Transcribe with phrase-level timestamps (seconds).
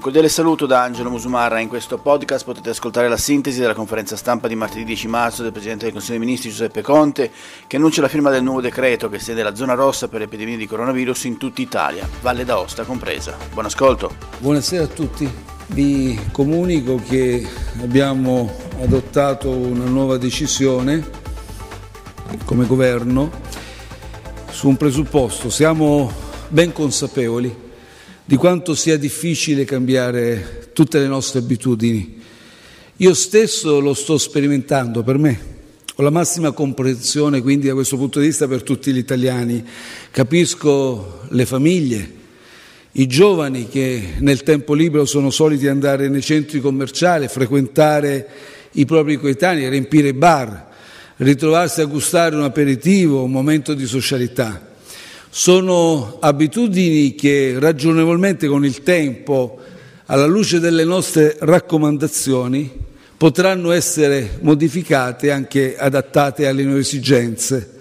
[0.00, 1.60] Cordiale saluto da Angelo Musumarra.
[1.60, 5.52] In questo podcast potete ascoltare la sintesi della conferenza stampa di martedì 10 marzo del
[5.52, 7.30] Presidente del Consiglio dei Ministri Giuseppe Conte,
[7.66, 10.66] che annuncia la firma del nuovo decreto che estende la zona rossa per l'epidemia di
[10.66, 13.36] coronavirus in tutta Italia, Valle d'Aosta compresa.
[13.52, 14.14] Buon ascolto.
[14.38, 15.30] Buonasera a tutti.
[15.66, 17.46] Vi comunico che
[17.80, 21.08] abbiamo adottato una nuova decisione
[22.44, 23.30] come governo
[24.50, 25.50] su un presupposto.
[25.50, 26.10] Siamo
[26.48, 27.63] ben consapevoli
[28.26, 32.22] di quanto sia difficile cambiare tutte le nostre abitudini.
[32.98, 35.52] Io stesso lo sto sperimentando per me.
[35.96, 39.62] Ho la massima comprensione quindi da questo punto di vista per tutti gli italiani.
[40.10, 42.12] Capisco le famiglie,
[42.92, 48.26] i giovani che nel tempo libero sono soliti andare nei centri commerciali, frequentare
[48.72, 50.68] i propri coetanei, riempire i bar,
[51.16, 54.72] ritrovarsi a gustare un aperitivo, un momento di socialità.
[55.36, 59.58] Sono abitudini che ragionevolmente con il tempo,
[60.06, 62.70] alla luce delle nostre raccomandazioni,
[63.16, 67.80] potranno essere modificate e anche adattate alle nuove esigenze.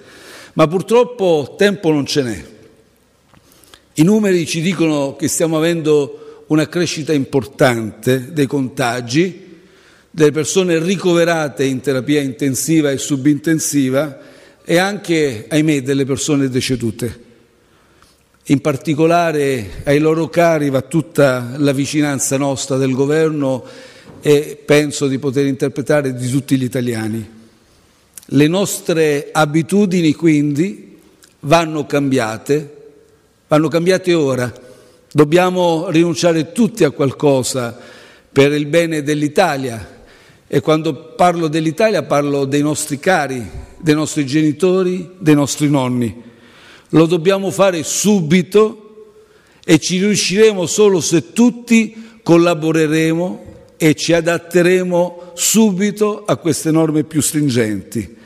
[0.54, 2.44] Ma purtroppo tempo non ce n'è.
[3.94, 9.60] I numeri ci dicono che stiamo avendo una crescita importante dei contagi,
[10.10, 14.20] delle persone ricoverate in terapia intensiva e subintensiva
[14.66, 17.30] e anche, ahimè, delle persone decedute.
[18.48, 23.64] In particolare ai loro cari va tutta la vicinanza nostra del governo
[24.20, 27.26] e penso di poter interpretare di tutti gli italiani.
[28.26, 31.00] Le nostre abitudini quindi
[31.42, 32.76] vanno cambiate,
[33.48, 34.52] vanno cambiate ora.
[35.10, 37.80] Dobbiamo rinunciare tutti a qualcosa
[38.30, 40.04] per il bene dell'Italia
[40.46, 43.42] e quando parlo dell'Italia parlo dei nostri cari,
[43.78, 46.32] dei nostri genitori, dei nostri nonni.
[46.94, 49.06] Lo dobbiamo fare subito
[49.66, 57.20] e ci riusciremo solo se tutti collaboreremo e ci adatteremo subito a queste norme più
[57.20, 58.18] stringenti.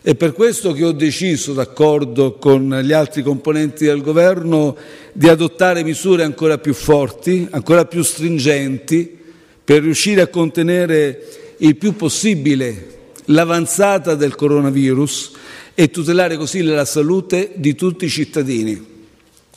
[0.00, 4.74] È per questo che ho deciso, d'accordo con gli altri componenti del governo,
[5.12, 9.14] di adottare misure ancora più forti, ancora più stringenti,
[9.62, 12.95] per riuscire a contenere il più possibile
[13.26, 15.32] l'avanzata del coronavirus
[15.74, 18.94] e tutelare così la salute di tutti i cittadini,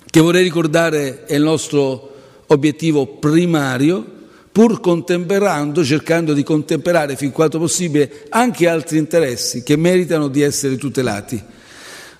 [0.10, 2.14] che vorrei ricordare è il nostro
[2.48, 4.18] obiettivo primario,
[4.52, 10.76] pur contemperando, cercando di contemperare fin quanto possibile anche altri interessi che meritano di essere
[10.76, 11.42] tutelati.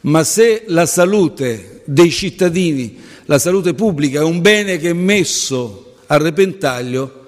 [0.02, 5.96] Ma se la salute dei cittadini, la salute pubblica è un bene che è messo
[6.06, 7.19] a repentaglio,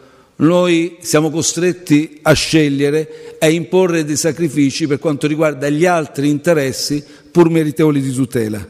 [0.42, 6.30] noi siamo costretti a scegliere e a imporre dei sacrifici per quanto riguarda gli altri
[6.30, 8.66] interessi pur meritevoli di tutela.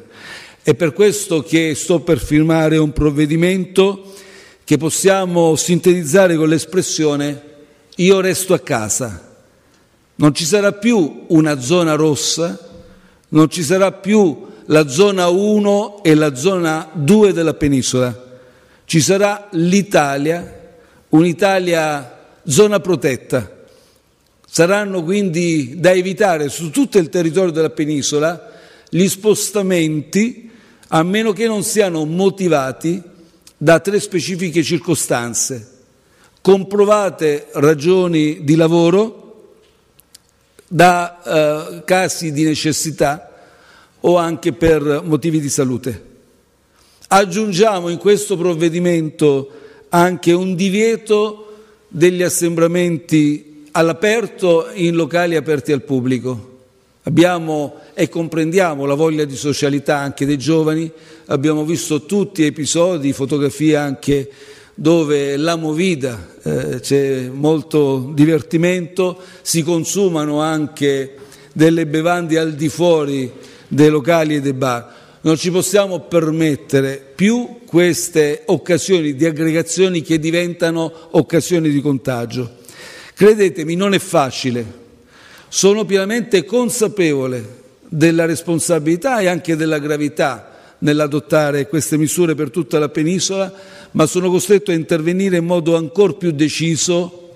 [0.62, 4.14] È per questo che sto per firmare un provvedimento
[4.66, 7.42] che possiamo sintetizzare con l'espressione
[7.96, 9.30] io resto a casa.
[10.16, 12.70] Non ci sarà più una zona rossa,
[13.30, 18.40] non ci sarà più la zona 1 e la zona 2 della penisola,
[18.86, 20.60] ci sarà l'Italia
[21.12, 23.60] un'Italia zona protetta.
[24.46, 28.50] Saranno quindi da evitare su tutto il territorio della penisola
[28.90, 30.50] gli spostamenti
[30.90, 33.02] a meno che non siano motivati
[33.58, 35.70] da tre specifiche circostanze.
[36.42, 39.54] Comprovate ragioni di lavoro,
[40.68, 43.32] da eh, casi di necessità
[44.02, 46.10] o anche per motivi di salute.
[47.08, 49.52] Aggiungiamo in questo provvedimento
[49.94, 51.48] anche un divieto
[51.88, 56.50] degli assembramenti all'aperto in locali aperti al pubblico.
[57.04, 60.90] Abbiamo e comprendiamo la voglia di socialità anche dei giovani,
[61.26, 64.30] abbiamo visto tutti episodi, fotografie anche
[64.76, 71.16] dove la movida, eh, c'è molto divertimento, si consumano anche
[71.52, 73.30] delle bevande al di fuori
[73.68, 75.00] dei locali e dei bar.
[75.24, 82.58] Non ci possiamo permettere più queste occasioni di aggregazioni che diventano occasioni di contagio.
[83.14, 84.66] Credetemi, non è facile.
[85.48, 92.90] Sono pienamente consapevole della responsabilità e anche della gravità nell'adottare queste misure per tutta la
[92.90, 93.54] penisola,
[93.92, 97.36] ma sono costretto a intervenire in modo ancora più deciso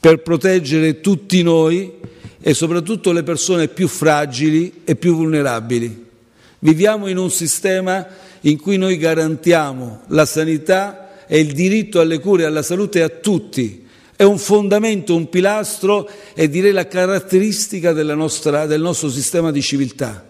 [0.00, 1.92] per proteggere tutti noi
[2.40, 6.10] e soprattutto le persone più fragili e più vulnerabili.
[6.64, 8.06] Viviamo in un sistema
[8.42, 13.08] in cui noi garantiamo la sanità e il diritto alle cure e alla salute a
[13.08, 13.84] tutti.
[14.14, 20.24] È un fondamento, un pilastro e direi la caratteristica nostra, del nostro sistema di civiltà.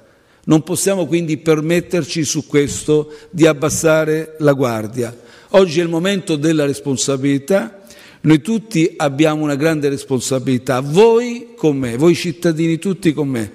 [0.44, 5.14] Non possiamo quindi permetterci su questo di abbassare la guardia.
[5.50, 7.82] Oggi è il momento della responsabilità.
[8.22, 13.52] Noi tutti abbiamo una grande responsabilità, voi con me, voi cittadini tutti con me.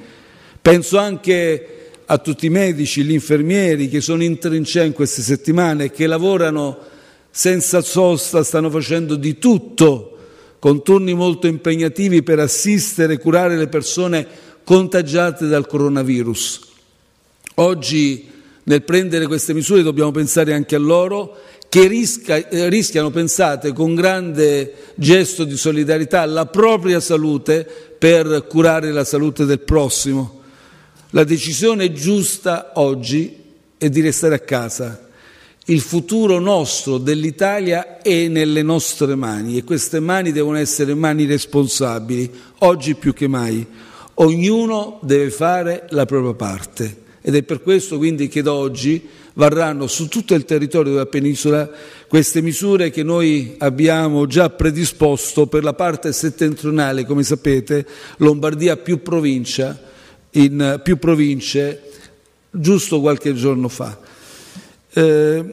[0.62, 1.72] Penso anche
[2.10, 6.08] a tutti i medici, gli infermieri che sono in trincea in queste settimane e che
[6.08, 6.78] lavorano
[7.30, 10.18] senza sosta, stanno facendo di tutto,
[10.60, 14.26] con turni molto impegnativi per assistere e curare le persone
[14.64, 16.62] contagiate dal coronavirus.
[17.56, 18.32] Oggi
[18.64, 21.38] nel prendere queste misure dobbiamo pensare anche a loro
[21.70, 27.68] che risca, eh, rischiano, pensate, con grande gesto di solidarietà la propria salute
[27.98, 30.37] per curare la salute del prossimo.
[31.12, 33.34] La decisione giusta oggi
[33.78, 35.08] è di restare a casa.
[35.68, 42.30] Il futuro nostro dell'Italia è nelle nostre mani e queste mani devono essere mani responsabili,
[42.60, 43.66] oggi più che mai.
[44.16, 49.88] Ognuno deve fare la propria parte ed è per questo quindi che da oggi varranno
[49.88, 51.70] su tutto il territorio della penisola
[52.08, 57.86] queste misure che noi abbiamo già predisposto per la parte settentrionale, come sapete,
[58.18, 59.88] Lombardia più provincia,
[60.32, 61.82] in più province,
[62.50, 63.98] giusto qualche giorno fa.
[64.94, 65.44] Eh,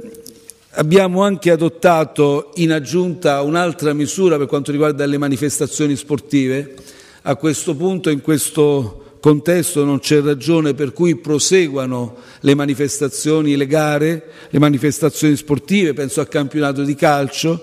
[0.70, 6.74] abbiamo anche adottato in aggiunta un'altra misura per quanto riguarda le manifestazioni sportive.
[7.22, 13.66] A questo punto, in questo contesto non c'è ragione per cui proseguano le manifestazioni, le
[13.66, 17.62] gare, le manifestazioni sportive, penso al campionato di calcio,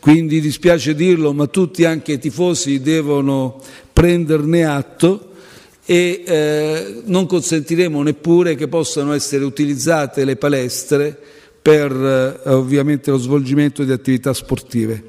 [0.00, 3.60] quindi dispiace dirlo, ma tutti anche i tifosi devono
[3.92, 5.31] prenderne atto
[5.84, 11.18] e eh, non consentiremo neppure che possano essere utilizzate le palestre
[11.60, 15.02] per eh, ovviamente lo svolgimento di attività sportive.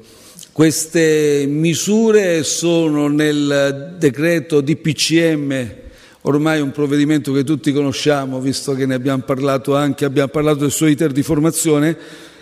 [0.52, 5.82] Queste misure sono nel decreto DPCM
[6.26, 10.70] ormai un provvedimento che tutti conosciamo, visto che ne abbiamo parlato anche, abbiamo parlato del
[10.70, 11.96] suo iter di formazione,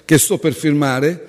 [0.04, 1.28] che sto per firmare,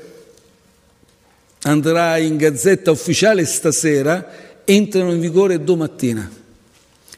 [1.64, 6.42] andrà in gazzetta ufficiale stasera, entrano in vigore domattina.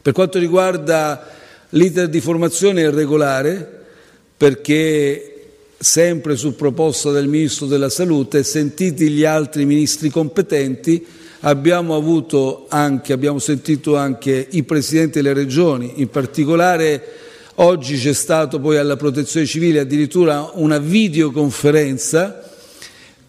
[0.06, 1.26] Per quanto riguarda
[1.70, 3.68] l'iter di formazione è regolare,
[4.36, 11.04] perché sempre su proposta del Ministro della Salute, sentiti gli altri ministri competenti,
[11.40, 17.02] abbiamo avuto anche, abbiamo sentito anche i presidenti delle regioni, in particolare
[17.56, 22.48] oggi c'è stato poi alla protezione civile addirittura una videoconferenza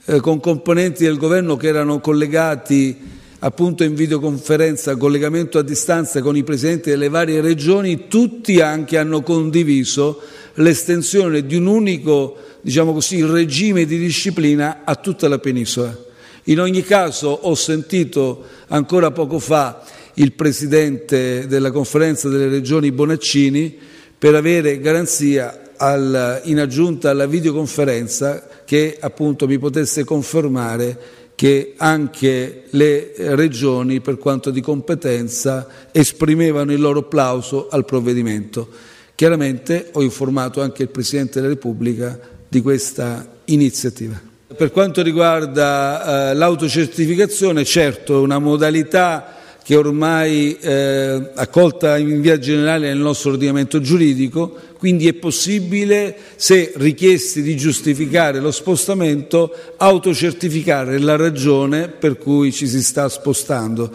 [0.06, 6.36] eh, con componenti del governo che erano collegati appunto in videoconferenza, collegamento a distanza con
[6.36, 10.22] i presidenti delle varie regioni, tutti anche hanno condiviso
[10.56, 16.06] l'estensione di un unico, diciamo così, regime di disciplina a tutta la penisola.
[16.46, 19.84] In ogni caso ho sentito ancora poco fa
[20.16, 23.78] il Presidente della Conferenza delle Regioni Bonaccini
[24.18, 32.64] per avere garanzia al, in aggiunta alla videoconferenza che appunto mi potesse confermare che anche
[32.72, 38.68] le regioni, per quanto di competenza, esprimevano il loro applauso al provvedimento.
[39.14, 44.20] Chiaramente ho informato anche il Presidente della Repubblica di questa iniziativa.
[44.48, 49.37] Per quanto riguarda eh, l'autocertificazione, certo una modalità
[49.68, 56.72] che ormai eh, accolta in via generale nel nostro ordinamento giuridico, quindi è possibile, se
[56.78, 63.92] richiesti di giustificare lo spostamento, autocertificare la ragione per cui ci si sta spostando.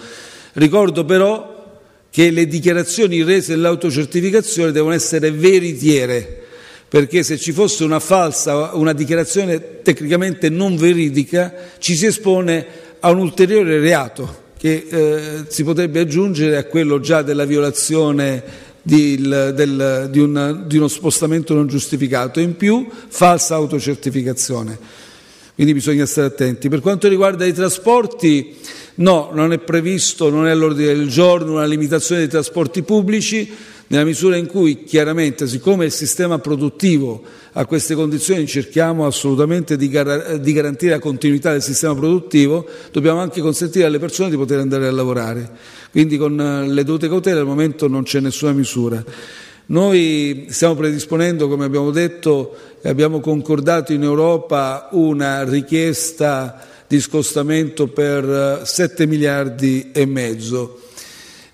[0.52, 6.42] Ricordo però che le dichiarazioni rese nell'autocertificazione devono essere veritiere
[6.86, 12.66] perché se ci fosse una falsa, una dichiarazione tecnicamente non veridica, ci si espone
[13.00, 18.44] a un ulteriore reato che eh, si potrebbe aggiungere a quello già della violazione
[18.80, 22.38] di, il, del, di, una, di uno spostamento non giustificato.
[22.38, 24.78] In più, falsa autocertificazione.
[25.56, 26.68] quindi bisogna stare attenti.
[26.68, 28.54] Per quanto riguarda i trasporti,
[28.96, 33.52] no, non è previsto, non è all'ordine del giorno una limitazione dei trasporti pubblici,
[33.88, 37.20] nella misura in cui chiaramente, siccome il sistema produttivo
[37.54, 43.20] a queste condizioni cerchiamo assolutamente di, gar- di, garantire la continuità del sistema produttivo, dobbiamo
[43.20, 45.50] anche consentire alle persone di poter andare a lavorare.
[45.90, 49.04] Quindi con eh, le dovute cautele al momento non c'è nessuna misura.
[49.66, 57.86] Noi stiamo predisponendo, come abbiamo detto, e abbiamo concordato in Europa una richiesta di scostamento
[57.86, 60.80] per 7 eh, miliardi e mezzo.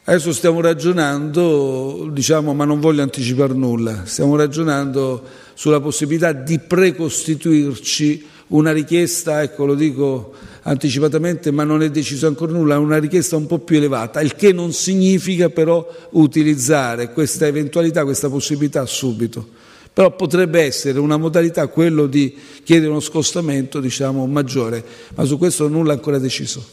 [0.05, 5.23] Adesso stiamo ragionando, diciamo, ma non voglio anticipare nulla, stiamo ragionando
[5.59, 12.53] sulla possibilità di precostituirci una richiesta, ecco lo dico anticipatamente, ma non è deciso ancora
[12.53, 18.05] nulla, una richiesta un po' più elevata, il che non significa però utilizzare questa eventualità,
[18.05, 19.49] questa possibilità subito.
[19.93, 24.85] Però potrebbe essere una modalità quello di chiedere uno scostamento diciamo, maggiore,
[25.17, 26.65] ma su questo nulla ancora deciso.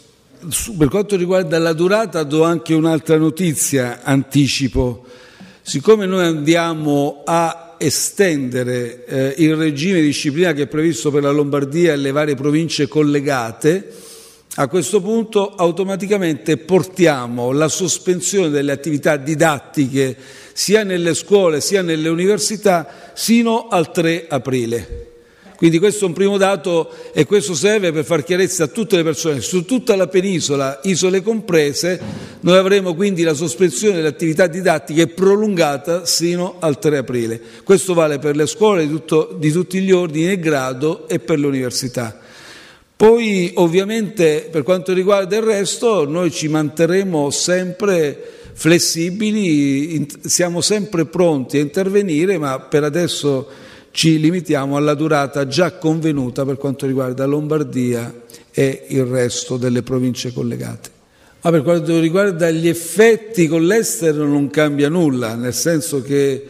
[0.78, 5.06] Per quanto riguarda la durata do anche un'altra notizia, anticipo.
[5.64, 11.32] Siccome noi andiamo a estendere eh, il regime di disciplina che è previsto per la
[11.32, 13.92] Lombardia e le varie province collegate,
[14.56, 20.16] a questo punto automaticamente portiamo la sospensione delle attività didattiche
[20.54, 25.15] sia nelle scuole sia nelle università sino al 3 aprile.
[25.56, 29.04] Quindi questo è un primo dato e questo serve per far chiarezza a tutte le
[29.04, 29.42] persone.
[29.42, 32.00] Su tutta la penisola, isole comprese,
[32.42, 37.42] noi avremo quindi la sospensione delle attività didattiche prolungata sino al 3 aprile.
[37.64, 41.40] Questo vale per le scuole di, tutto, di tutti gli ordini e grado e per
[41.40, 42.20] le università.
[42.98, 51.58] Poi ovviamente per quanto riguarda il resto noi ci manterremo sempre flessibili, siamo sempre pronti
[51.58, 53.48] a intervenire, ma per adesso
[53.96, 58.14] ci limitiamo alla durata già convenuta per quanto riguarda Lombardia
[58.52, 60.90] e il resto delle province collegate.
[61.40, 66.46] Ma per quanto riguarda gli effetti con l'estero non cambia nulla, nel senso che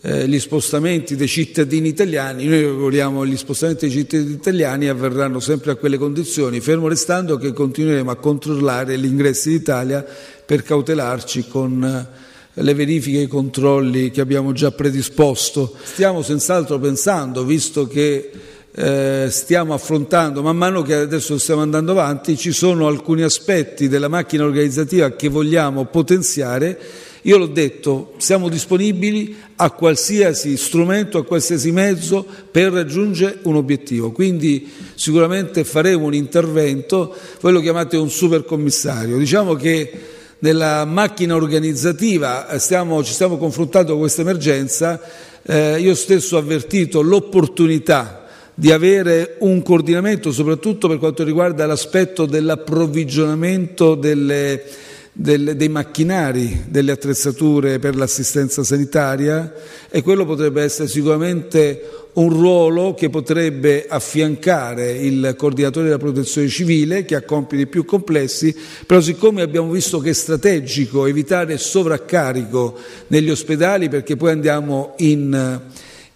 [0.00, 5.70] eh, gli spostamenti dei cittadini italiani, noi vogliamo gli spostamenti dei cittadini italiani avverranno sempre
[5.70, 10.04] a quelle condizioni, fermo restando che continueremo a controllare gli ingressi d'Italia
[10.44, 12.27] per cautelarci con eh,
[12.60, 15.74] le verifiche e i controlli che abbiamo già predisposto.
[15.82, 18.30] Stiamo senz'altro pensando, visto che
[18.72, 24.08] eh, stiamo affrontando, man mano che adesso stiamo andando avanti, ci sono alcuni aspetti della
[24.08, 26.78] macchina organizzativa che vogliamo potenziare.
[27.22, 34.12] Io l'ho detto, siamo disponibili a qualsiasi strumento, a qualsiasi mezzo per raggiungere un obiettivo.
[34.12, 39.18] Quindi sicuramente faremo un intervento, voi lo chiamate un supercommissario.
[39.18, 42.46] Diciamo che nella macchina organizzativa.
[42.58, 45.00] Stiamo, ci stiamo confrontando con questa emergenza,
[45.42, 52.26] eh, io stesso ho avvertito l'opportunità di avere un coordinamento soprattutto per quanto riguarda l'aspetto
[52.26, 54.64] dell'approvvigionamento delle,
[55.12, 59.52] delle, dei macchinari, delle attrezzature per l'assistenza sanitaria
[59.88, 67.04] e quello potrebbe essere sicuramente un ruolo che potrebbe affiancare il coordinatore della protezione civile
[67.04, 68.54] che ha compiti più complessi,
[68.86, 72.76] però siccome abbiamo visto che è strategico evitare sovraccarico
[73.08, 75.60] negli ospedali perché poi andiamo in,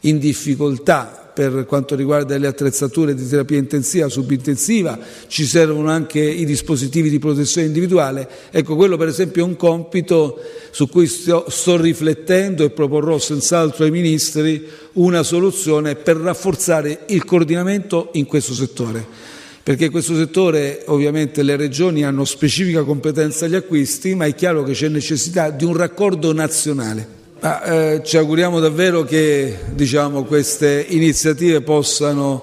[0.01, 6.45] in difficoltà per quanto riguarda le attrezzature di terapia intensiva, subintensiva, ci servono anche i
[6.45, 8.29] dispositivi di protezione individuale.
[8.51, 10.39] Ecco, quello per esempio è un compito
[10.71, 17.25] su cui sto, sto riflettendo e proporrò senz'altro ai ministri una soluzione per rafforzare il
[17.25, 19.31] coordinamento in questo settore
[19.63, 24.65] perché in questo settore ovviamente le regioni hanno specifica competenza agli acquisti, ma è chiaro
[24.65, 27.22] che c'è necessità di un raccordo nazionale.
[27.43, 32.41] Ma, eh, ci auguriamo davvero che diciamo, queste iniziative possano,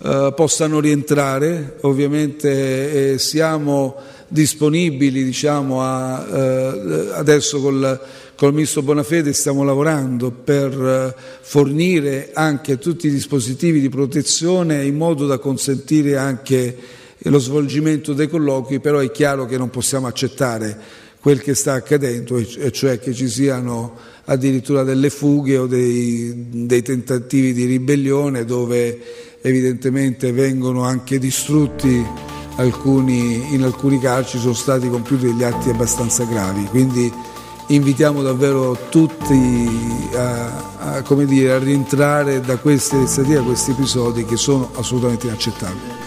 [0.00, 3.96] eh, possano rientrare, ovviamente eh, siamo
[4.28, 8.00] disponibili diciamo, a, eh, adesso col,
[8.36, 14.94] col Ministro Bonafede stiamo lavorando per eh, fornire anche tutti i dispositivi di protezione in
[14.94, 16.76] modo da consentire anche
[17.22, 22.36] lo svolgimento dei colloqui, però è chiaro che non possiamo accettare quel che sta accadendo,
[22.38, 28.98] e cioè che ci siano addirittura delle fughe o dei, dei tentativi di ribellione dove
[29.40, 32.04] evidentemente vengono anche distrutti
[32.56, 36.64] alcuni, in alcuni carceri sono stati compiuti degli atti abbastanza gravi.
[36.64, 37.10] Quindi
[37.68, 39.68] invitiamo davvero tutti
[40.14, 46.06] a, a, dire, a rientrare da queste iniziative, da questi episodi che sono assolutamente inaccettabili.